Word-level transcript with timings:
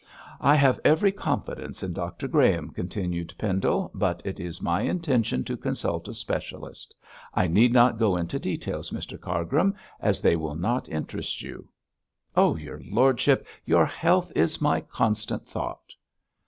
'I 0.39 0.55
have 0.55 0.79
every 0.83 1.11
confidence 1.11 1.83
in 1.83 1.93
Dr 1.93 2.27
Graham,' 2.27 2.71
continued 2.71 3.35
Pendle, 3.37 3.91
'but 3.93 4.19
it 4.25 4.39
is 4.39 4.59
my 4.59 4.81
intention 4.81 5.43
to 5.43 5.55
consult 5.55 6.07
a 6.07 6.13
specialist. 6.15 6.95
I 7.35 7.45
need 7.45 7.71
not 7.71 7.99
go 7.99 8.17
into 8.17 8.39
details, 8.39 8.89
Mr 8.89 9.21
Cargrim, 9.21 9.75
as 9.99 10.19
they 10.19 10.35
will 10.35 10.55
not 10.55 10.89
interest 10.89 11.43
you.' 11.43 11.69
'Oh, 12.35 12.55
your 12.55 12.81
lordship, 12.89 13.45
your 13.63 13.85
health 13.85 14.31
is 14.35 14.59
my 14.59 14.79
constant 14.81 15.45
thought.' 15.45 15.93